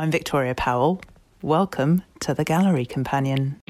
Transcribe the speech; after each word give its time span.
I'm 0.00 0.10
Victoria 0.10 0.54
Powell. 0.54 1.02
Welcome 1.42 2.02
to 2.20 2.32
the 2.32 2.42
Gallery 2.42 2.86
Companion. 2.86 3.60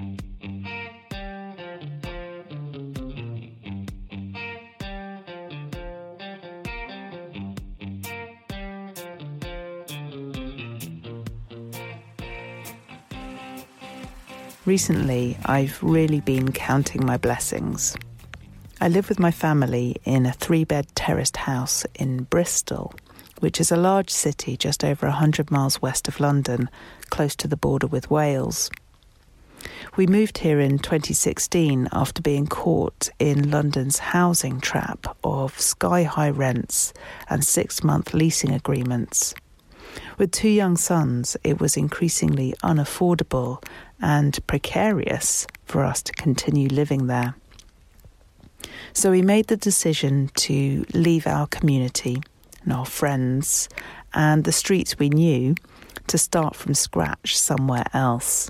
Recently, 14.65 15.37
I've 15.47 15.83
really 15.83 16.21
been 16.21 16.53
counting 16.53 17.05
my 17.05 17.17
blessings. 17.17 17.97
I 18.81 18.87
live 18.87 19.09
with 19.09 19.19
my 19.19 19.33
family 19.33 19.97
in 20.05 20.27
a 20.27 20.33
three 20.33 20.63
bed 20.63 20.87
terraced 20.95 21.39
house 21.39 21.85
in 21.97 22.23
Bristol, 22.23 22.95
which 23.41 23.61
is 23.61 23.73
a 23.73 23.77
large 23.77 24.11
city 24.11 24.57
just 24.57 24.85
over 24.85 25.07
100 25.07 25.51
miles 25.51 25.83
west 25.83 26.09
of 26.09 26.21
London, 26.21 26.71
close 27.11 27.35
to 27.37 27.49
the 27.49 27.57
border 27.57 27.87
with 27.87 28.11
Wales. 28.11 28.71
We 29.97 30.07
moved 30.07 30.39
here 30.39 30.61
in 30.61 30.79
2016 30.79 31.89
after 31.93 32.23
being 32.23 32.47
caught 32.47 33.11
in 33.19 33.51
London's 33.51 33.99
housing 33.99 34.61
trap 34.61 35.17
of 35.25 35.59
sky 35.59 36.05
high 36.05 36.31
rents 36.31 36.93
and 37.29 37.45
six 37.45 37.83
month 37.83 38.15
leasing 38.15 38.53
agreements. 38.53 39.35
With 40.17 40.31
two 40.31 40.49
young 40.49 40.77
sons, 40.77 41.37
it 41.43 41.61
was 41.61 41.77
increasingly 41.77 42.55
unaffordable 42.63 43.63
and 44.01 44.39
precarious 44.47 45.47
for 45.65 45.85
us 45.85 46.03
to 46.03 46.13
continue 46.13 46.69
living 46.69 47.07
there. 47.07 47.35
So 48.93 49.11
we 49.11 49.23
made 49.23 49.49
the 49.49 49.57
decision 49.57 50.31
to 50.37 50.85
leave 50.95 51.27
our 51.27 51.47
community 51.47 52.23
and 52.71 52.79
our 52.79 52.87
friends 52.87 53.69
and 54.15 54.45
the 54.45 54.53
streets 54.53 54.97
we 54.97 55.09
knew 55.09 55.57
to 56.07 56.17
start 56.17 56.55
from 56.55 56.73
scratch 56.73 57.37
somewhere 57.37 57.87
else. 57.93 58.49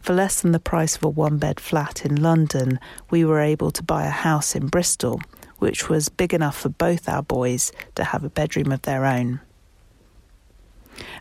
For 0.00 0.14
less 0.14 0.40
than 0.40 0.52
the 0.52 0.60
price 0.60 0.96
of 0.96 1.02
a 1.02 1.08
one 1.08 1.38
bed 1.38 1.58
flat 1.58 2.04
in 2.06 2.22
London, 2.22 2.78
we 3.10 3.24
were 3.24 3.40
able 3.40 3.72
to 3.72 3.82
buy 3.82 4.06
a 4.06 4.10
house 4.10 4.54
in 4.54 4.68
Bristol, 4.68 5.20
which 5.58 5.88
was 5.88 6.08
big 6.08 6.32
enough 6.32 6.56
for 6.56 6.68
both 6.68 7.08
our 7.08 7.22
boys 7.22 7.72
to 7.96 8.04
have 8.04 8.22
a 8.22 8.30
bedroom 8.30 8.70
of 8.70 8.82
their 8.82 9.04
own. 9.04 9.40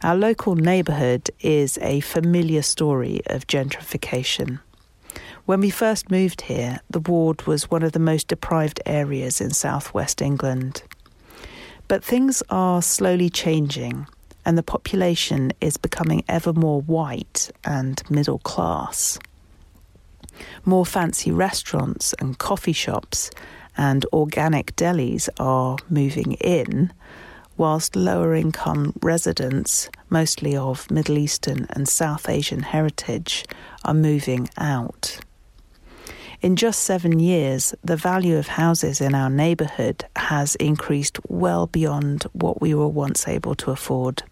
Our 0.03 0.15
local 0.15 0.55
neighbourhood 0.55 1.31
is 1.39 1.79
a 1.81 2.01
familiar 2.01 2.61
story 2.61 3.21
of 3.25 3.47
gentrification. 3.47 4.59
When 5.45 5.61
we 5.61 5.71
first 5.71 6.11
moved 6.11 6.41
here, 6.41 6.81
the 6.89 6.99
ward 6.99 7.47
was 7.47 7.71
one 7.71 7.81
of 7.81 7.93
the 7.93 7.99
most 7.99 8.27
deprived 8.27 8.79
areas 8.85 9.41
in 9.41 9.49
southwest 9.49 10.21
England. 10.21 10.83
But 11.89 12.03
things 12.03 12.43
are 12.51 12.83
slowly 12.83 13.31
changing, 13.31 14.05
and 14.45 14.55
the 14.55 14.63
population 14.63 15.51
is 15.59 15.75
becoming 15.75 16.23
ever 16.29 16.53
more 16.53 16.81
white 16.81 17.49
and 17.65 18.01
middle 18.11 18.37
class. 18.37 19.17
More 20.63 20.85
fancy 20.85 21.31
restaurants 21.31 22.13
and 22.19 22.37
coffee 22.37 22.73
shops 22.73 23.31
and 23.75 24.05
organic 24.13 24.75
delis 24.75 25.29
are 25.39 25.77
moving 25.89 26.33
in, 26.33 26.93
whilst 27.57 27.95
lower 27.95 28.35
income 28.35 28.93
residents, 29.01 29.89
mostly 30.11 30.55
of 30.55 30.91
Middle 30.91 31.17
Eastern 31.17 31.65
and 31.71 31.89
South 31.89 32.29
Asian 32.29 32.61
heritage, 32.61 33.45
are 33.83 33.95
moving 33.95 34.47
out. 34.57 35.19
In 36.41 36.55
just 36.55 36.83
seven 36.83 37.19
years, 37.19 37.75
the 37.83 37.97
value 37.97 38.37
of 38.37 38.47
houses 38.47 39.01
in 39.01 39.13
our 39.13 39.29
neighbourhood 39.29 40.05
has 40.15 40.55
increased 40.55 41.19
well 41.27 41.67
beyond 41.67 42.23
what 42.31 42.61
we 42.61 42.73
were 42.73 42.87
once 42.87 43.27
able 43.27 43.55
to 43.55 43.71
afford. 43.71 44.23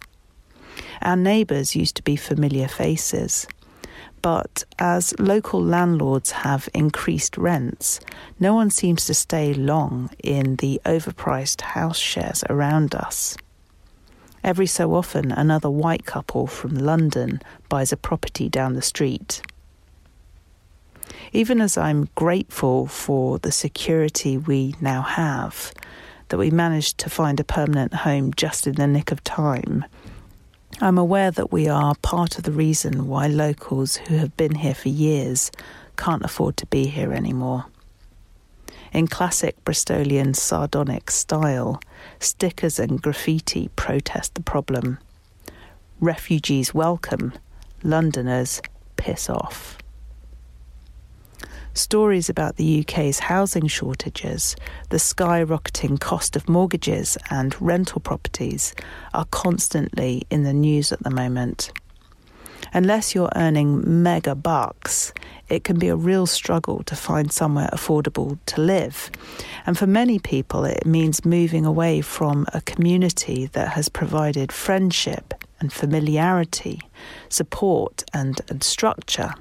Our 1.01 1.17
neighbours 1.17 1.75
used 1.75 1.97
to 1.97 2.03
be 2.03 2.15
familiar 2.15 2.69
faces. 2.69 3.45
But 4.21 4.63
as 4.79 5.13
local 5.19 5.61
landlords 5.61 6.31
have 6.31 6.69
increased 6.73 7.37
rents, 7.37 7.99
no 8.39 8.53
one 8.53 8.69
seems 8.69 9.03
to 9.05 9.13
stay 9.13 9.53
long 9.53 10.09
in 10.23 10.55
the 10.55 10.79
overpriced 10.85 11.59
house 11.61 11.99
shares 11.99 12.41
around 12.49 12.95
us. 12.95 13.35
Every 14.45 14.67
so 14.67 14.95
often, 14.95 15.33
another 15.33 15.69
white 15.69 16.05
couple 16.05 16.47
from 16.47 16.73
London 16.73 17.41
buys 17.67 17.91
a 17.91 17.97
property 17.97 18.47
down 18.47 18.75
the 18.75 18.81
street. 18.81 19.41
Even 21.33 21.61
as 21.61 21.77
I'm 21.77 22.09
grateful 22.15 22.87
for 22.87 23.39
the 23.39 23.51
security 23.51 24.37
we 24.37 24.75
now 24.81 25.01
have, 25.01 25.73
that 26.29 26.37
we 26.37 26.51
managed 26.51 26.97
to 26.99 27.09
find 27.09 27.39
a 27.39 27.43
permanent 27.43 27.93
home 27.93 28.33
just 28.33 28.67
in 28.67 28.75
the 28.75 28.87
nick 28.87 29.11
of 29.11 29.23
time, 29.23 29.85
I'm 30.79 30.97
aware 30.97 31.31
that 31.31 31.51
we 31.51 31.67
are 31.67 31.95
part 32.01 32.37
of 32.37 32.43
the 32.43 32.51
reason 32.51 33.07
why 33.07 33.27
locals 33.27 33.95
who 33.95 34.17
have 34.17 34.37
been 34.37 34.55
here 34.55 34.75
for 34.75 34.89
years 34.89 35.51
can't 35.95 36.23
afford 36.23 36.55
to 36.57 36.67
be 36.67 36.85
here 36.85 37.13
anymore. 37.13 37.65
In 38.93 39.07
classic 39.07 39.63
Bristolian 39.65 40.35
sardonic 40.35 41.09
style, 41.09 41.81
stickers 42.19 42.79
and 42.79 43.01
graffiti 43.01 43.69
protest 43.75 44.35
the 44.35 44.41
problem. 44.41 44.99
Refugees 45.99 46.73
welcome, 46.73 47.33
Londoners 47.83 48.61
piss 48.97 49.29
off. 49.29 49.77
Stories 51.77 52.27
about 52.27 52.55
the 52.55 52.79
UK's 52.79 53.19
housing 53.19 53.67
shortages, 53.67 54.55
the 54.89 54.97
skyrocketing 54.97 55.99
cost 55.99 56.35
of 56.35 56.49
mortgages, 56.49 57.19
and 57.29 57.55
rental 57.61 58.01
properties 58.01 58.73
are 59.13 59.25
constantly 59.25 60.23
in 60.31 60.41
the 60.41 60.53
news 60.53 60.91
at 60.91 61.03
the 61.03 61.11
moment. 61.11 61.71
Unless 62.73 63.13
you're 63.13 63.29
earning 63.35 64.01
mega 64.01 64.33
bucks, 64.33 65.13
it 65.49 65.63
can 65.63 65.77
be 65.77 65.87
a 65.87 65.95
real 65.95 66.25
struggle 66.25 66.81
to 66.81 66.95
find 66.95 67.31
somewhere 67.31 67.69
affordable 67.71 68.39
to 68.47 68.59
live. 68.59 69.11
And 69.67 69.77
for 69.77 69.85
many 69.85 70.17
people, 70.17 70.65
it 70.65 70.83
means 70.83 71.25
moving 71.25 71.63
away 71.63 72.01
from 72.01 72.47
a 72.55 72.61
community 72.61 73.45
that 73.53 73.67
has 73.73 73.87
provided 73.87 74.51
friendship 74.51 75.35
and 75.59 75.71
familiarity, 75.71 76.81
support 77.29 78.03
and, 78.15 78.41
and 78.49 78.63
structure 78.63 79.35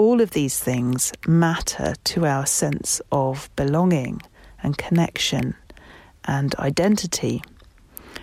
all 0.00 0.22
of 0.22 0.30
these 0.30 0.58
things 0.58 1.12
matter 1.28 1.92
to 2.04 2.24
our 2.24 2.46
sense 2.46 3.02
of 3.12 3.54
belonging 3.54 4.18
and 4.62 4.78
connection 4.78 5.54
and 6.24 6.54
identity, 6.54 7.42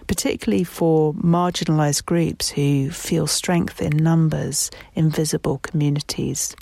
particularly 0.07 0.63
for 0.63 1.13
marginalised 1.13 2.03
groups 2.03 2.49
who 2.49 2.89
feel 2.89 3.27
strength 3.27 3.79
in 3.79 3.95
numbers, 3.95 4.71
invisible 4.95 5.59
communities. 5.59 6.55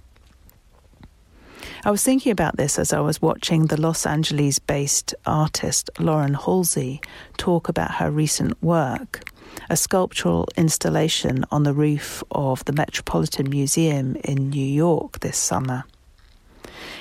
I 1.85 1.91
was 1.91 2.03
thinking 2.03 2.33
about 2.33 2.57
this 2.57 2.77
as 2.77 2.91
I 2.91 2.99
was 2.99 3.21
watching 3.21 3.67
the 3.67 3.79
Los 3.79 4.05
Angeles 4.05 4.59
based 4.59 5.15
artist 5.25 5.89
Lauren 5.97 6.33
Halsey 6.33 6.99
talk 7.37 7.69
about 7.69 7.95
her 7.95 8.11
recent 8.11 8.61
work 8.61 9.23
a 9.69 9.77
sculptural 9.77 10.47
installation 10.57 11.45
on 11.51 11.63
the 11.63 11.73
roof 11.73 12.23
of 12.31 12.63
the 12.65 12.73
Metropolitan 12.73 13.49
Museum 13.49 14.15
in 14.23 14.49
New 14.49 14.65
York 14.65 15.19
this 15.19 15.37
summer. 15.37 15.83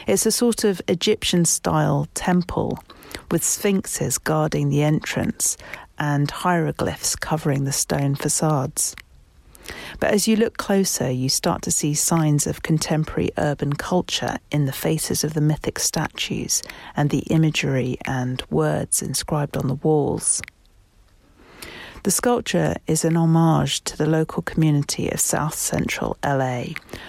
It's 0.06 0.26
a 0.26 0.32
sort 0.32 0.65
of 0.65 0.82
Egyptian 0.88 1.44
style 1.44 2.09
temple 2.15 2.78
with 3.31 3.44
sphinxes 3.44 4.19
guarding 4.19 4.69
the 4.69 4.82
entrance 4.82 5.56
and 5.98 6.31
hieroglyphs 6.31 7.16
covering 7.16 7.65
the 7.65 7.72
stone 7.72 8.15
facades. 8.15 8.94
But 9.98 10.12
as 10.12 10.28
you 10.28 10.36
look 10.36 10.56
closer, 10.59 11.10
you 11.10 11.28
start 11.28 11.62
to 11.62 11.71
see 11.71 11.94
signs 11.94 12.47
of 12.47 12.62
contemporary 12.62 13.31
urban 13.38 13.75
culture 13.75 14.36
in 14.50 14.66
the 14.66 14.72
faces 14.72 15.25
of 15.25 15.34
the 15.34 15.41
mythic 15.41 15.78
statues 15.78 16.62
and 16.97 17.10
the 17.10 17.21
imagery 17.31 17.97
and 18.04 18.42
words 18.50 19.00
inscribed 19.00 19.56
on 19.56 19.69
the 19.69 19.75
walls. 19.75 20.42
The 22.04 22.10
sculpture 22.10 22.75
is 22.87 23.03
an 23.06 23.16
homage 23.16 23.82
to 23.84 23.97
the 23.97 24.04
local 24.04 24.42
community 24.42 25.09
of 25.09 25.21
South 25.21 25.54
Central 25.54 26.18
LA, 26.22 26.65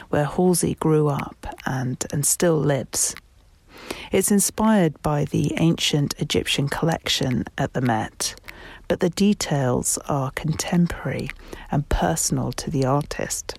where 0.08 0.24
Halsey 0.24 0.76
grew 0.76 1.10
up 1.10 1.54
and, 1.66 2.02
and 2.14 2.26
still 2.26 2.58
lives. 2.58 3.14
It's 4.14 4.32
inspired 4.32 5.02
by 5.02 5.26
the 5.26 5.52
ancient 5.58 6.16
Egyptian 6.18 6.70
collection 6.70 7.44
at 7.58 7.74
the 7.74 7.82
Met, 7.82 8.40
but 8.88 9.02
the 9.02 9.10
details 9.10 9.98
are 10.08 10.32
contemporary 10.32 11.30
and 11.72 11.90
personal 11.90 12.54
to 12.54 12.72
the 12.72 12.86
artist. 12.86 13.54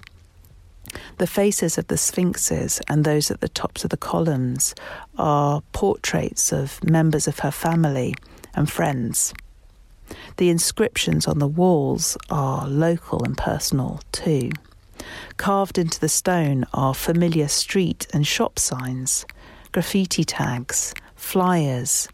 The 1.18 1.26
faces 1.26 1.76
of 1.76 1.88
the 1.88 1.98
sphinxes 1.98 2.80
and 2.88 3.04
those 3.04 3.30
at 3.30 3.42
the 3.42 3.50
tops 3.50 3.84
of 3.84 3.90
the 3.90 3.98
columns 3.98 4.74
are 5.18 5.60
portraits 5.72 6.50
of 6.50 6.82
members 6.82 7.28
of 7.28 7.40
her 7.40 7.50
family 7.50 8.14
and 8.54 8.70
friends. 8.70 9.34
The 10.36 10.50
inscriptions 10.50 11.26
on 11.26 11.38
the 11.38 11.48
walls 11.48 12.18
are 12.28 12.68
local 12.68 13.24
and 13.24 13.36
personal 13.36 14.00
too. 14.12 14.50
Carved 15.38 15.78
into 15.78 15.98
the 15.98 16.08
stone 16.08 16.66
are 16.74 16.94
familiar 16.94 17.48
street 17.48 18.06
and 18.12 18.26
shop 18.26 18.58
signs, 18.58 19.24
graffiti 19.72 20.24
tags, 20.24 20.92
flyers, 21.14 22.08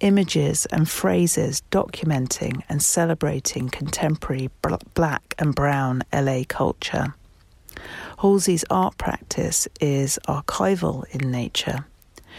images 0.00 0.66
and 0.66 0.88
phrases 0.88 1.62
documenting 1.70 2.60
and 2.68 2.82
celebrating 2.82 3.68
contemporary 3.68 4.50
black 4.94 5.34
and 5.38 5.54
brown 5.54 6.02
LA 6.12 6.42
culture. 6.48 7.14
Halsey's 8.18 8.64
art 8.68 8.98
practice 8.98 9.68
is 9.80 10.18
archival 10.28 11.04
in 11.14 11.30
nature. 11.30 11.86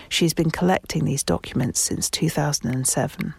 She's 0.10 0.34
been 0.34 0.52
collecting 0.52 1.06
these 1.06 1.24
documents 1.24 1.80
since 1.80 2.10
2007. 2.10 3.34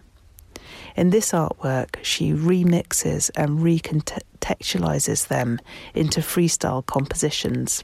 In 0.97 1.11
this 1.11 1.31
artwork, 1.31 1.97
she 2.01 2.33
remixes 2.33 3.29
and 3.35 3.59
recontextualizes 3.59 5.27
them 5.27 5.59
into 5.93 6.21
freestyle 6.21 6.83
compositions. 6.83 7.83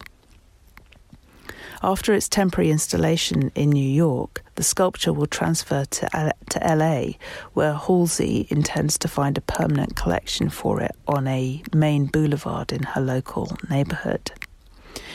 After 1.83 2.11
its 2.13 2.27
temporary 2.27 2.71
installation 2.71 3.51
in 3.53 3.69
New 3.69 3.87
York, 3.87 4.43
the 4.55 4.63
sculpture 4.63 5.13
will 5.13 5.27
transfer 5.27 5.85
to, 5.85 6.33
to 6.49 6.59
LA, 6.59 7.19
where 7.53 7.73
Halsey 7.73 8.47
intends 8.49 8.97
to 8.97 9.07
find 9.07 9.37
a 9.37 9.41
permanent 9.41 9.95
collection 9.95 10.49
for 10.49 10.81
it 10.81 10.95
on 11.07 11.27
a 11.27 11.61
main 11.71 12.07
boulevard 12.07 12.71
in 12.71 12.81
her 12.81 13.01
local 13.01 13.55
neighborhood. 13.69 14.31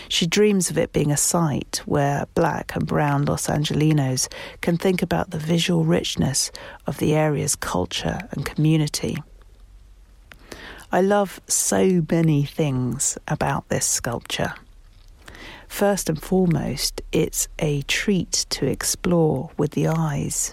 She 0.08 0.26
dreams 0.26 0.70
of 0.70 0.78
it 0.78 0.92
being 0.92 1.12
a 1.12 1.16
site 1.16 1.82
where 1.84 2.26
black 2.34 2.74
and 2.74 2.86
brown 2.86 3.26
Los 3.26 3.46
Angelinos 3.46 4.28
can 4.62 4.76
think 4.78 5.02
about 5.02 5.30
the 5.30 5.38
visual 5.38 5.84
richness 5.84 6.50
of 6.86 6.98
the 6.98 7.14
area's 7.14 7.54
culture 7.54 8.18
and 8.30 8.46
community. 8.46 9.18
I 10.90 11.02
love 11.02 11.40
so 11.46 12.02
many 12.10 12.44
things 12.44 13.18
about 13.28 13.68
this 13.68 13.84
sculpture. 13.84 14.54
First 15.68 16.08
and 16.08 16.20
foremost, 16.20 17.02
it's 17.12 17.46
a 17.58 17.82
treat 17.82 18.46
to 18.48 18.66
explore 18.66 19.50
with 19.58 19.72
the 19.72 19.88
eyes. 19.88 20.50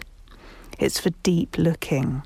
It's 0.77 0.99
for 0.99 1.11
deep 1.23 1.57
looking. 1.57 2.23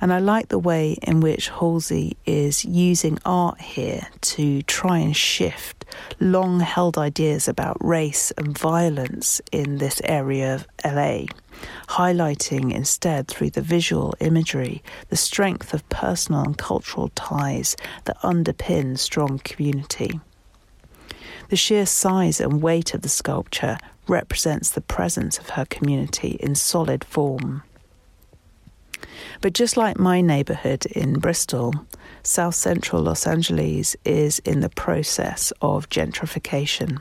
And 0.00 0.12
I 0.12 0.18
like 0.18 0.48
the 0.48 0.58
way 0.58 0.96
in 1.02 1.20
which 1.20 1.50
Halsey 1.50 2.16
is 2.24 2.64
using 2.64 3.18
art 3.24 3.60
here 3.60 4.08
to 4.22 4.62
try 4.62 4.98
and 4.98 5.14
shift 5.14 5.84
long 6.18 6.60
held 6.60 6.96
ideas 6.96 7.48
about 7.48 7.76
race 7.84 8.30
and 8.38 8.56
violence 8.56 9.42
in 9.52 9.76
this 9.76 10.00
area 10.04 10.54
of 10.54 10.66
LA, 10.84 11.26
highlighting 11.88 12.72
instead 12.72 13.28
through 13.28 13.50
the 13.50 13.60
visual 13.60 14.14
imagery 14.20 14.82
the 15.10 15.16
strength 15.16 15.74
of 15.74 15.88
personal 15.90 16.44
and 16.44 16.56
cultural 16.56 17.10
ties 17.10 17.76
that 18.04 18.18
underpin 18.20 18.98
strong 18.98 19.38
community. 19.40 20.18
The 21.50 21.56
sheer 21.56 21.84
size 21.84 22.40
and 22.40 22.62
weight 22.62 22.94
of 22.94 23.02
the 23.02 23.08
sculpture 23.08 23.76
represents 24.06 24.70
the 24.70 24.80
presence 24.80 25.38
of 25.38 25.50
her 25.50 25.66
community 25.66 26.38
in 26.40 26.54
solid 26.54 27.04
form. 27.04 27.64
But 29.40 29.52
just 29.52 29.76
like 29.76 29.98
my 29.98 30.20
neighbourhood 30.20 30.86
in 30.86 31.18
Bristol, 31.18 31.72
South 32.22 32.54
Central 32.54 33.02
Los 33.02 33.26
Angeles 33.26 33.96
is 34.04 34.38
in 34.40 34.60
the 34.60 34.68
process 34.68 35.52
of 35.62 35.88
gentrification. 35.88 37.00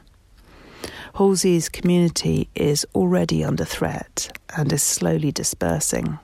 Halsey's 1.15 1.69
community 1.69 2.49
is 2.55 2.85
already 2.95 3.43
under 3.43 3.65
threat 3.65 4.37
and 4.55 4.71
is 4.71 4.83
slowly 4.83 5.31
dispersing. 5.31 6.19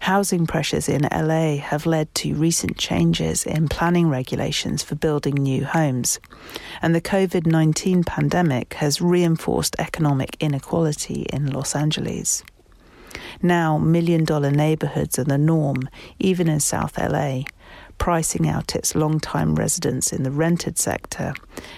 Housing 0.00 0.48
pressures 0.48 0.88
in 0.88 1.02
LA 1.12 1.58
have 1.58 1.86
led 1.86 2.12
to 2.16 2.34
recent 2.34 2.76
changes 2.76 3.46
in 3.46 3.68
planning 3.68 4.08
regulations 4.08 4.82
for 4.82 4.96
building 4.96 5.34
new 5.34 5.64
homes, 5.64 6.18
and 6.80 6.92
the 6.92 7.00
COVID 7.00 7.46
19 7.46 8.02
pandemic 8.02 8.74
has 8.74 9.00
reinforced 9.00 9.76
economic 9.78 10.36
inequality 10.40 11.22
in 11.32 11.52
Los 11.52 11.76
Angeles. 11.76 12.42
Now, 13.42 13.78
million 13.78 14.24
dollar 14.24 14.50
neighborhoods 14.50 15.18
are 15.18 15.24
the 15.24 15.38
norm, 15.38 15.88
even 16.18 16.48
in 16.48 16.60
South 16.60 16.98
LA, 16.98 17.42
pricing 17.98 18.48
out 18.48 18.74
its 18.74 18.94
long-time 18.94 19.54
residents 19.54 20.12
in 20.12 20.22
the 20.22 20.30
rented 20.30 20.78
sector 20.78 21.34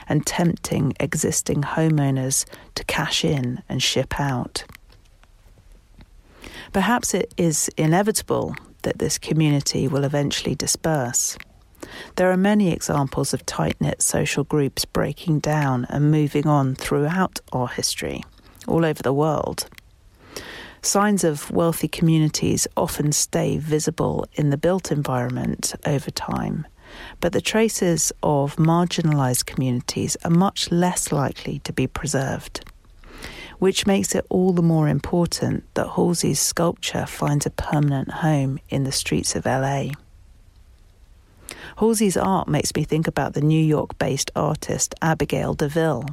and 0.08 0.26
tempting 0.26 0.94
existing 0.98 1.62
homeowners 1.62 2.46
to 2.74 2.84
cash 2.84 3.24
in 3.24 3.62
and 3.68 3.82
ship 3.82 4.18
out. 4.18 4.64
Perhaps 6.72 7.14
it 7.14 7.32
is 7.36 7.68
inevitable 7.76 8.56
that 8.82 8.98
this 8.98 9.18
community 9.18 9.86
will 9.86 10.04
eventually 10.04 10.54
disperse. 10.54 11.36
There 12.16 12.30
are 12.30 12.36
many 12.36 12.72
examples 12.72 13.34
of 13.34 13.44
tight 13.44 13.80
knit 13.80 14.00
social 14.00 14.44
groups 14.44 14.84
breaking 14.84 15.40
down 15.40 15.86
and 15.90 16.10
moving 16.10 16.46
on 16.46 16.74
throughout 16.74 17.40
our 17.52 17.68
history, 17.68 18.22
all 18.66 18.84
over 18.84 19.02
the 19.02 19.12
world. 19.12 19.68
Signs 20.84 21.24
of 21.24 21.50
wealthy 21.50 21.88
communities 21.88 22.68
often 22.76 23.10
stay 23.12 23.56
visible 23.56 24.26
in 24.34 24.50
the 24.50 24.58
built 24.58 24.92
environment 24.92 25.74
over 25.86 26.10
time, 26.10 26.66
but 27.20 27.32
the 27.32 27.40
traces 27.40 28.12
of 28.22 28.56
marginalised 28.56 29.46
communities 29.46 30.14
are 30.24 30.30
much 30.30 30.70
less 30.70 31.10
likely 31.10 31.58
to 31.60 31.72
be 31.72 31.86
preserved 31.86 32.64
which 33.60 33.86
makes 33.86 34.14
it 34.14 34.26
all 34.28 34.52
the 34.52 34.60
more 34.60 34.88
important 34.88 35.64
that 35.72 35.86
Halsey's 35.90 36.40
sculpture 36.40 37.06
finds 37.06 37.46
a 37.46 37.50
permanent 37.50 38.10
home 38.10 38.58
in 38.68 38.84
the 38.84 38.92
streets 38.92 39.34
of 39.36 39.46
LA. 39.46 39.92
Halsey's 41.78 42.16
art 42.16 42.46
makes 42.46 42.74
me 42.74 42.84
think 42.84 43.08
about 43.08 43.32
the 43.32 43.40
New 43.40 43.64
York 43.64 43.96
based 43.96 44.30
artist 44.36 44.94
Abigail 45.00 45.54
DeVille, 45.54 46.04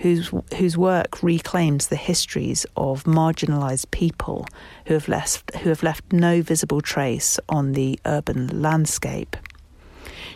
whose, 0.00 0.30
whose 0.56 0.76
work 0.76 1.22
reclaims 1.22 1.88
the 1.88 1.96
histories 1.96 2.66
of 2.76 3.04
marginalized 3.04 3.90
people 3.90 4.46
who 4.86 4.94
have, 4.94 5.08
left, 5.08 5.54
who 5.56 5.68
have 5.68 5.82
left 5.82 6.12
no 6.12 6.42
visible 6.42 6.80
trace 6.80 7.38
on 7.48 7.72
the 7.72 7.98
urban 8.04 8.62
landscape. 8.62 9.36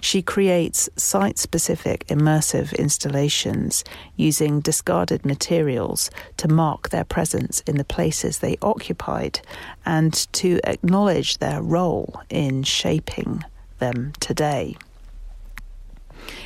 She 0.00 0.20
creates 0.20 0.90
site 0.96 1.38
specific 1.38 2.06
immersive 2.08 2.76
installations 2.78 3.84
using 4.16 4.60
discarded 4.60 5.24
materials 5.24 6.10
to 6.36 6.46
mark 6.46 6.90
their 6.90 7.04
presence 7.04 7.60
in 7.60 7.78
the 7.78 7.84
places 7.84 8.38
they 8.38 8.58
occupied 8.60 9.40
and 9.86 10.12
to 10.34 10.60
acknowledge 10.64 11.38
their 11.38 11.62
role 11.62 12.20
in 12.28 12.64
shaping 12.64 13.44
them 13.78 14.12
today. 14.20 14.76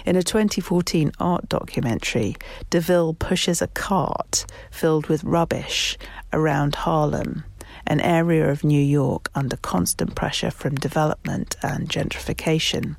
In 0.05 0.17
a 0.17 0.23
2014 0.23 1.13
art 1.21 1.49
documentary, 1.49 2.37
DeVille 2.71 3.15
pushes 3.15 3.61
a 3.61 3.69
cart 3.69 4.47
filled 4.71 5.07
with 5.07 5.25
rubbish 5.25 5.99
around 6.33 6.75
Harlem, 6.75 7.45
an 7.87 8.01
area 8.01 8.51
of 8.51 8.65
New 8.65 8.83
York 8.83 9.31
under 9.35 9.57
constant 9.57 10.15
pressure 10.15 10.51
from 10.51 10.75
development 10.77 11.57
and 11.63 11.89
gentrification. 11.89 12.97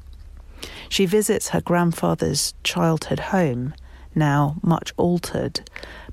She 0.90 1.06
visits 1.06 1.50
her 1.50 1.62
grandfather's 1.62 2.54
childhood 2.64 3.20
home, 3.20 3.74
now 4.16 4.58
much 4.62 4.94
altered, 4.98 5.62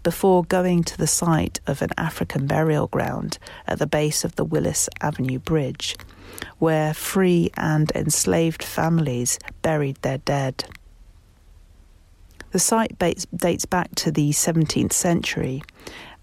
before 0.02 0.44
going 0.44 0.84
to 0.84 0.96
the 0.96 1.06
site 1.06 1.60
of 1.66 1.82
an 1.82 1.90
African 1.96 2.46
burial 2.46 2.86
ground 2.86 3.38
at 3.66 3.78
the 3.78 3.86
base 3.86 4.24
of 4.24 4.36
the 4.36 4.44
Willis 4.44 4.88
Avenue 5.00 5.38
Bridge, 5.38 5.96
where 6.58 6.94
free 6.94 7.50
and 7.56 7.90
enslaved 7.94 8.62
families 8.62 9.38
buried 9.62 9.96
their 10.02 10.18
dead. 10.18 10.64
The 12.52 12.58
site 12.58 12.98
dates 12.98 13.66
back 13.66 13.94
to 13.96 14.10
the 14.10 14.30
17th 14.30 14.92
century 14.92 15.62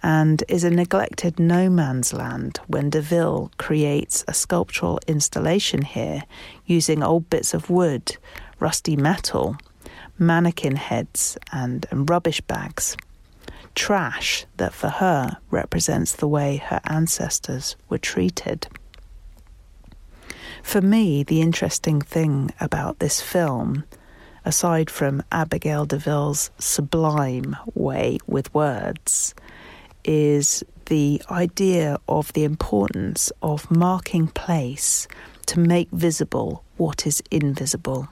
and 0.02 0.44
is 0.50 0.64
a 0.64 0.70
neglected 0.70 1.40
no 1.40 1.70
man's 1.70 2.12
land 2.12 2.60
when 2.68 2.90
DeVille 2.90 3.52
creates 3.58 4.26
a 4.28 4.34
sculptural 4.34 5.00
installation 5.08 5.82
here 5.82 6.24
using 6.66 7.02
old 7.02 7.30
bits 7.30 7.54
of 7.54 7.70
wood, 7.70 8.18
rusty 8.60 8.98
metal, 8.98 9.56
mannequin 10.20 10.76
heads, 10.76 11.38
and, 11.52 11.86
and 11.90 12.10
rubbish 12.10 12.42
bags. 12.42 12.98
Trash 13.76 14.46
that 14.58 14.74
for 14.74 14.90
her 14.90 15.38
represents 15.50 16.14
the 16.14 16.28
way 16.28 16.58
her 16.58 16.82
ancestors 16.86 17.76
were 17.90 17.98
treated. 17.98 18.68
For 20.64 20.82
me, 20.82 21.22
the 21.22 21.42
interesting 21.42 22.02
thing 22.02 22.52
about 22.60 22.98
this 22.98 23.22
film 23.22 23.84
aside 24.46 24.90
from 24.90 25.24
Abigail 25.32 25.86
DeVille's 25.86 26.52
sublime 26.60 27.56
way 27.74 28.18
with 28.28 28.54
words, 28.54 29.34
is 30.04 30.64
the 30.88 31.22
idea 31.32 31.98
of 32.10 32.34
the 32.34 32.44
importance 32.44 33.32
of 33.42 33.72
marking 33.72 34.28
place 34.28 35.08
to 35.46 35.60
make 35.60 35.90
visible 35.92 36.64
what 36.78 37.08
is 37.08 37.24
invisible, 37.32 38.10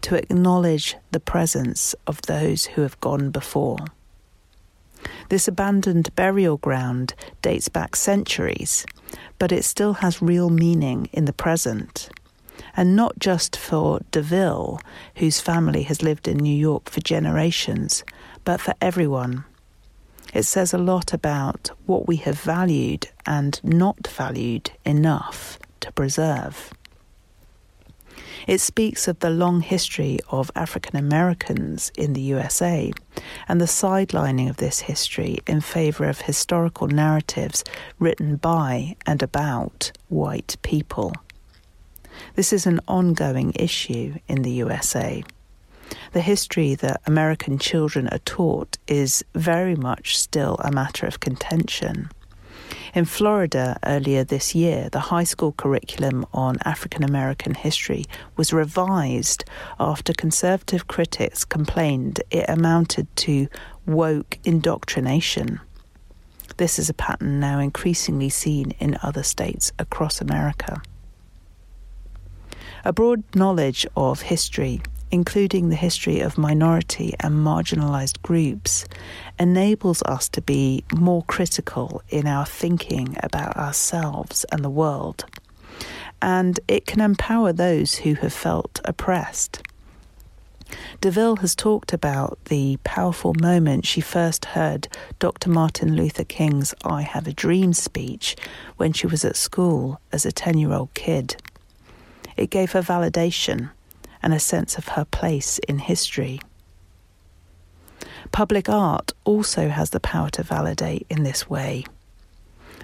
to 0.00 0.16
acknowledge 0.16 0.96
the 1.12 1.20
presence 1.20 1.94
of 2.06 2.20
those 2.22 2.64
who 2.64 2.82
have 2.82 3.00
gone 3.00 3.30
before. 3.30 3.78
This 5.28 5.46
abandoned 5.46 6.14
burial 6.16 6.56
ground 6.56 7.14
dates 7.42 7.68
back 7.68 7.94
centuries, 7.94 8.84
but 9.38 9.52
it 9.52 9.64
still 9.64 9.94
has 9.94 10.22
real 10.22 10.50
meaning 10.50 11.08
in 11.12 11.24
the 11.24 11.32
present. 11.32 12.08
And 12.76 12.96
not 12.96 13.18
just 13.18 13.56
for 13.56 14.00
DeVille, 14.10 14.80
whose 15.16 15.40
family 15.40 15.82
has 15.84 16.02
lived 16.02 16.26
in 16.28 16.38
New 16.38 16.56
York 16.56 16.90
for 16.90 17.00
generations, 17.00 18.04
but 18.44 18.60
for 18.60 18.74
everyone 18.80 19.44
It 20.34 20.42
says 20.44 20.74
a 20.74 20.78
lot 20.78 21.12
about 21.12 21.70
what 21.86 22.08
we 22.08 22.16
have 22.16 22.40
valued 22.40 23.08
and 23.24 23.60
not 23.62 24.06
valued 24.08 24.72
enough 24.84 25.60
to 25.80 25.92
preserve. 25.92 26.72
It 28.46 28.60
speaks 28.60 29.08
of 29.08 29.20
the 29.20 29.30
long 29.30 29.60
history 29.62 30.18
of 30.30 30.50
African 30.54 30.96
Americans 30.96 31.90
in 31.96 32.12
the 32.12 32.20
USA 32.20 32.92
and 33.48 33.60
the 33.60 33.66
sidelining 33.66 34.50
of 34.50 34.58
this 34.58 34.80
history 34.80 35.38
in 35.46 35.62
favour 35.62 36.08
of 36.08 36.22
historical 36.22 36.86
narratives 36.86 37.64
written 37.98 38.36
by 38.36 38.96
and 39.06 39.22
about 39.22 39.92
white 40.08 40.56
people. 40.62 41.14
This 42.34 42.52
is 42.52 42.66
an 42.66 42.80
ongoing 42.86 43.52
issue 43.56 44.16
in 44.28 44.42
the 44.42 44.52
USA. 44.52 45.24
The 46.12 46.20
history 46.20 46.74
that 46.76 47.00
American 47.06 47.58
children 47.58 48.08
are 48.08 48.18
taught 48.18 48.76
is 48.86 49.24
very 49.34 49.74
much 49.74 50.18
still 50.18 50.56
a 50.58 50.70
matter 50.70 51.06
of 51.06 51.20
contention. 51.20 52.10
In 52.94 53.04
Florida 53.04 53.76
earlier 53.84 54.22
this 54.22 54.54
year, 54.54 54.88
the 54.88 55.00
high 55.00 55.24
school 55.24 55.50
curriculum 55.50 56.24
on 56.32 56.58
African 56.64 57.02
American 57.02 57.54
history 57.54 58.04
was 58.36 58.52
revised 58.52 59.44
after 59.80 60.12
conservative 60.12 60.86
critics 60.86 61.44
complained 61.44 62.22
it 62.30 62.44
amounted 62.48 63.08
to 63.16 63.48
woke 63.84 64.38
indoctrination. 64.44 65.58
This 66.56 66.78
is 66.78 66.88
a 66.88 66.94
pattern 66.94 67.40
now 67.40 67.58
increasingly 67.58 68.28
seen 68.28 68.70
in 68.78 68.96
other 69.02 69.24
states 69.24 69.72
across 69.76 70.20
America. 70.20 70.80
A 72.84 72.92
broad 72.92 73.24
knowledge 73.34 73.88
of 73.96 74.22
history 74.22 74.80
including 75.14 75.68
the 75.68 75.76
history 75.76 76.18
of 76.18 76.36
minority 76.36 77.14
and 77.20 77.36
marginalised 77.36 78.20
groups, 78.22 78.84
enables 79.38 80.02
us 80.02 80.28
to 80.28 80.42
be 80.42 80.82
more 80.92 81.22
critical 81.22 82.02
in 82.08 82.26
our 82.26 82.44
thinking 82.44 83.16
about 83.22 83.56
ourselves 83.56 84.44
and 84.50 84.64
the 84.64 84.68
world. 84.68 85.24
And 86.20 86.58
it 86.66 86.84
can 86.86 87.00
empower 87.00 87.52
those 87.52 87.94
who 87.94 88.14
have 88.14 88.32
felt 88.32 88.80
oppressed. 88.84 89.62
DeVille 91.00 91.36
has 91.36 91.54
talked 91.54 91.92
about 91.92 92.44
the 92.46 92.76
powerful 92.82 93.34
moment 93.34 93.86
she 93.86 94.00
first 94.00 94.46
heard 94.46 94.88
Dr. 95.20 95.48
Martin 95.48 95.94
Luther 95.94 96.24
King's 96.24 96.74
I 96.84 97.02
Have 97.02 97.28
a 97.28 97.32
Dream 97.32 97.72
speech 97.72 98.34
when 98.78 98.92
she 98.92 99.06
was 99.06 99.24
at 99.24 99.36
school 99.36 100.00
as 100.10 100.26
a 100.26 100.32
10 100.32 100.58
year 100.58 100.72
old 100.72 100.92
kid. 100.94 101.36
It 102.36 102.50
gave 102.50 102.72
her 102.72 102.82
validation 102.82 103.70
and 104.24 104.32
a 104.32 104.40
sense 104.40 104.78
of 104.78 104.88
her 104.88 105.04
place 105.04 105.58
in 105.68 105.78
history. 105.78 106.40
Public 108.32 108.70
art 108.70 109.12
also 109.24 109.68
has 109.68 109.90
the 109.90 110.00
power 110.00 110.30
to 110.30 110.42
validate 110.42 111.06
in 111.10 111.22
this 111.22 111.48
way. 111.48 111.84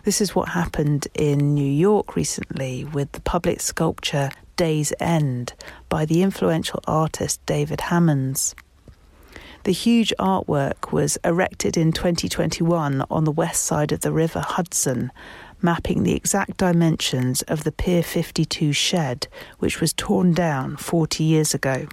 This 0.04 0.20
is 0.20 0.34
what 0.34 0.50
happened 0.50 1.08
in 1.14 1.54
New 1.54 1.72
York 1.72 2.14
recently 2.14 2.84
with 2.84 3.12
the 3.12 3.22
public 3.22 3.60
sculpture 3.60 4.30
Day's 4.56 4.92
End 5.00 5.54
by 5.88 6.04
the 6.04 6.22
influential 6.22 6.80
artist 6.86 7.44
David 7.46 7.80
Hammons. 7.80 8.54
The 9.64 9.72
huge 9.72 10.12
artwork 10.18 10.92
was 10.92 11.18
erected 11.24 11.78
in 11.78 11.92
2021 11.92 13.02
on 13.10 13.24
the 13.24 13.30
west 13.32 13.64
side 13.64 13.92
of 13.92 14.00
the 14.00 14.12
River 14.12 14.40
Hudson 14.40 15.10
mapping 15.62 16.02
the 16.02 16.14
exact 16.14 16.56
dimensions 16.56 17.42
of 17.42 17.64
the 17.64 17.72
Pier 17.72 18.02
52 18.02 18.72
shed, 18.72 19.28
which 19.58 19.80
was 19.80 19.92
torn 19.92 20.32
down 20.32 20.76
40 20.76 21.24
years 21.24 21.54
ago. 21.54 21.86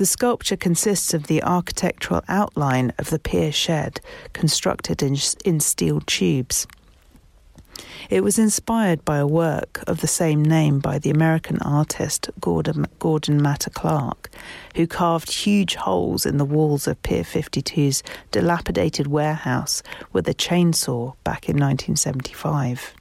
The 0.00 0.06
sculpture 0.06 0.56
consists 0.56 1.12
of 1.12 1.26
the 1.26 1.42
architectural 1.42 2.22
outline 2.26 2.92
of 2.98 3.10
the 3.10 3.18
pier 3.18 3.52
shed, 3.52 4.00
constructed 4.32 5.02
in, 5.02 5.16
in 5.44 5.60
steel 5.60 6.00
tubes. 6.00 6.66
It 8.10 8.24
was 8.24 8.38
inspired 8.38 9.04
by 9.04 9.18
a 9.18 9.26
work 9.26 9.84
of 9.86 10.00
the 10.00 10.06
same 10.06 10.42
name 10.42 10.80
by 10.80 10.98
the 10.98 11.10
American 11.10 11.58
artist 11.60 12.28
Gordon, 12.40 12.86
Gordon 12.98 13.40
Matta 13.40 13.70
Clark, 13.70 14.30
who 14.74 14.86
carved 14.86 15.30
huge 15.30 15.76
holes 15.76 16.26
in 16.26 16.36
the 16.36 16.44
walls 16.44 16.86
of 16.86 17.02
Pier 17.02 17.22
52's 17.22 18.02
dilapidated 18.30 19.06
warehouse 19.06 19.82
with 20.12 20.28
a 20.28 20.34
chainsaw 20.34 21.14
back 21.24 21.48
in 21.48 21.56
1975. 21.56 22.94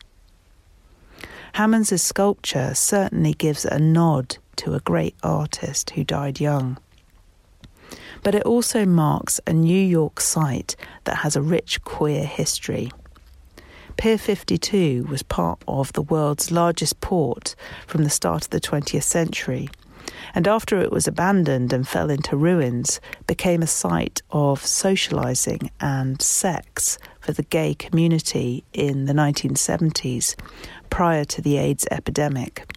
Hammons' 1.54 2.02
sculpture 2.02 2.74
certainly 2.76 3.34
gives 3.34 3.66
a 3.66 3.80
nod 3.80 4.38
to 4.58 4.76
a 4.76 4.80
great 4.82 5.16
artist 5.24 5.92
who 5.92 6.04
died 6.04 6.40
young. 6.40 6.78
But 8.22 8.36
it 8.36 8.44
also 8.44 8.86
marks 8.86 9.40
a 9.48 9.54
New 9.54 9.82
York 9.82 10.20
site 10.20 10.76
that 11.06 11.18
has 11.18 11.36
a 11.36 11.42
rich 11.42 11.82
queer 11.84 12.26
history. 12.26 12.92
Pier 14.00 14.18
52 14.18 15.08
was 15.10 15.24
part 15.24 15.62
of 15.68 15.92
the 15.92 16.02
world's 16.02 16.52
largest 16.52 17.02
port 17.02 17.54
from 17.86 18.06
the 18.06 18.10
start 18.10 18.46
of 18.46 18.50
the 18.50 18.62
20th 18.62 19.04
century, 19.04 19.68
and 20.34 20.48
after 20.48 20.80
it 20.80 20.90
was 20.90 21.06
abandoned 21.06 21.74
and 21.74 21.86
fell 21.86 22.10
into 22.10 22.38
ruins, 22.38 23.02
became 23.28 23.62
a 23.62 23.68
site 23.68 24.22
of 24.32 24.66
socializing 24.66 25.70
and 25.82 26.22
sex 26.22 26.98
for 27.20 27.34
the 27.34 27.44
gay 27.44 27.74
community 27.74 28.64
in 28.72 29.04
the 29.04 29.12
1970s, 29.12 30.34
prior 30.90 31.26
to 31.26 31.42
the 31.42 31.58
AIDS 31.58 31.86
epidemic. 31.92 32.72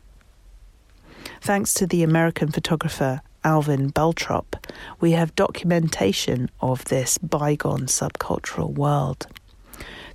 Thanks 1.41 1.73
to 1.75 1.87
the 1.87 2.02
American 2.02 2.50
photographer 2.50 3.21
Alvin 3.45 3.93
Baltrop, 3.93 4.57
we 4.99 5.12
have 5.12 5.37
documentation 5.37 6.50
of 6.61 6.85
this 6.87 7.17
bygone 7.19 7.87
subcultural 7.87 8.75
world. 8.75 9.29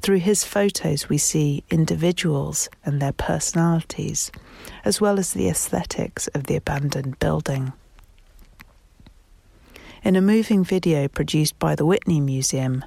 Through 0.01 0.19
his 0.19 0.43
photos, 0.43 1.09
we 1.09 1.17
see 1.17 1.63
individuals 1.69 2.69
and 2.85 3.01
their 3.01 3.11
personalities, 3.11 4.31
as 4.85 5.01
well 5.01 5.19
as 5.19 5.33
the 5.33 5.49
aesthetics 5.49 6.27
of 6.27 6.45
the 6.45 6.55
abandoned 6.55 7.19
building. 7.19 7.73
In 10.03 10.15
a 10.15 10.21
moving 10.21 10.63
video 10.63 11.07
produced 11.07 11.57
by 11.59 11.75
the 11.75 11.85
Whitney 11.85 12.21
Museum, 12.21 12.85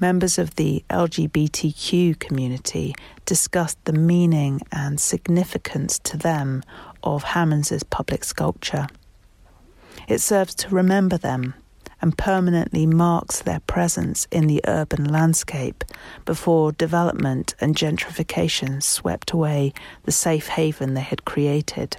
members 0.00 0.38
of 0.38 0.56
the 0.56 0.82
LGBTQ 0.90 2.18
community 2.18 2.94
discussed 3.26 3.78
the 3.84 3.92
meaning 3.92 4.60
and 4.72 4.98
significance 4.98 5.98
to 6.00 6.16
them 6.16 6.62
of 7.02 7.22
Hammons's 7.22 7.84
public 7.84 8.24
sculpture. 8.24 8.88
It 10.08 10.20
serves 10.20 10.54
to 10.56 10.74
remember 10.74 11.18
them 11.18 11.54
and 12.00 12.16
permanently 12.16 12.86
marks 12.86 13.40
their 13.40 13.60
presence 13.60 14.26
in 14.30 14.46
the 14.46 14.60
urban 14.66 15.04
landscape 15.04 15.84
before 16.24 16.72
development 16.72 17.54
and 17.60 17.76
gentrification 17.76 18.82
swept 18.82 19.32
away 19.32 19.72
the 20.04 20.12
safe 20.12 20.48
haven 20.48 20.94
they 20.94 21.00
had 21.00 21.24
created. 21.24 21.96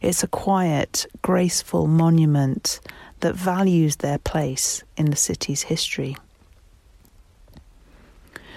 It's 0.00 0.22
a 0.22 0.28
quiet, 0.28 1.06
graceful 1.22 1.86
monument 1.86 2.80
that 3.20 3.34
values 3.34 3.96
their 3.96 4.18
place 4.18 4.84
in 4.96 5.06
the 5.10 5.16
city's 5.16 5.62
history. 5.62 6.16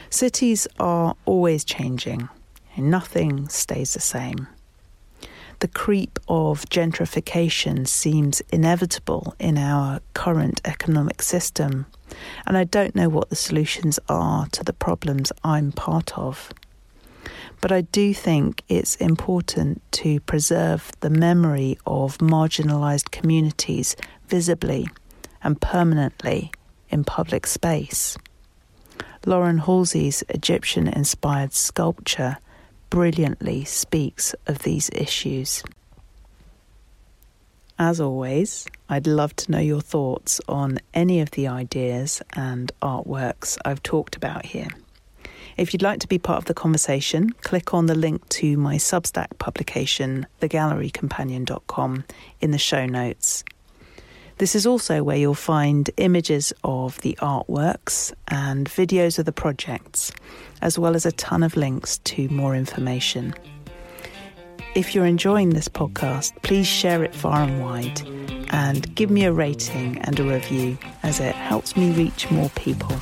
Cities 0.09 0.67
are 0.79 1.15
always 1.25 1.63
changing, 1.63 2.29
and 2.75 2.91
nothing 2.91 3.47
stays 3.49 3.93
the 3.93 4.01
same 4.01 4.47
the 5.61 5.67
creep 5.67 6.19
of 6.27 6.65
gentrification 6.65 7.87
seems 7.87 8.41
inevitable 8.51 9.35
in 9.39 9.59
our 9.59 10.01
current 10.15 10.59
economic 10.65 11.21
system, 11.21 11.85
and 12.47 12.57
I 12.57 12.63
don't 12.63 12.95
know 12.95 13.09
what 13.09 13.29
the 13.29 13.35
solutions 13.35 13.99
are 14.09 14.47
to 14.47 14.63
the 14.63 14.73
problems 14.73 15.31
I'm 15.43 15.71
part 15.71 16.17
of. 16.17 16.51
But 17.61 17.71
I 17.71 17.81
do 17.81 18.11
think 18.11 18.63
it's 18.69 18.95
important 18.95 19.83
to 19.93 20.19
preserve 20.21 20.91
the 21.01 21.11
memory 21.11 21.77
of 21.85 22.17
marginalised 22.17 23.11
communities 23.11 23.95
visibly 24.27 24.87
and 25.43 25.61
permanently 25.61 26.51
in 26.89 27.03
public 27.03 27.45
space. 27.45 28.17
Lauren 29.27 29.59
Halsey's 29.59 30.23
Egyptian 30.29 30.87
inspired 30.87 31.53
sculpture 31.53 32.37
brilliantly 32.91 33.65
speaks 33.65 34.35
of 34.45 34.59
these 34.59 34.91
issues. 34.93 35.63
As 37.79 37.99
always, 37.99 38.67
I'd 38.89 39.07
love 39.07 39.35
to 39.37 39.51
know 39.51 39.59
your 39.59 39.81
thoughts 39.81 40.39
on 40.47 40.77
any 40.93 41.19
of 41.19 41.31
the 41.31 41.47
ideas 41.47 42.21
and 42.33 42.71
artworks 42.83 43.57
I've 43.65 43.81
talked 43.81 44.15
about 44.15 44.45
here. 44.45 44.67
If 45.57 45.73
you'd 45.73 45.81
like 45.81 45.99
to 46.01 46.07
be 46.07 46.19
part 46.19 46.37
of 46.37 46.45
the 46.45 46.53
conversation, 46.53 47.31
click 47.41 47.73
on 47.73 47.87
the 47.87 47.95
link 47.95 48.27
to 48.29 48.55
my 48.57 48.75
Substack 48.75 49.37
publication, 49.39 50.27
thegallerycompanion.com, 50.41 52.03
in 52.39 52.51
the 52.51 52.57
show 52.57 52.85
notes. 52.85 53.43
This 54.41 54.55
is 54.55 54.65
also 54.65 55.03
where 55.03 55.17
you'll 55.17 55.35
find 55.35 55.87
images 55.97 56.51
of 56.63 56.99
the 57.01 57.15
artworks 57.21 58.11
and 58.27 58.67
videos 58.67 59.19
of 59.19 59.25
the 59.25 59.31
projects, 59.31 60.11
as 60.63 60.79
well 60.79 60.95
as 60.95 61.05
a 61.05 61.11
ton 61.11 61.43
of 61.43 61.55
links 61.55 61.99
to 62.05 62.27
more 62.29 62.55
information. 62.55 63.35
If 64.73 64.95
you're 64.95 65.05
enjoying 65.05 65.51
this 65.51 65.67
podcast, 65.67 66.41
please 66.41 66.65
share 66.65 67.03
it 67.03 67.13
far 67.13 67.43
and 67.43 67.61
wide 67.61 68.01
and 68.49 68.95
give 68.95 69.11
me 69.11 69.25
a 69.25 69.31
rating 69.31 69.99
and 69.99 70.19
a 70.19 70.23
review 70.23 70.75
as 71.03 71.19
it 71.19 71.35
helps 71.35 71.77
me 71.77 71.91
reach 71.91 72.31
more 72.31 72.49
people. 72.55 72.99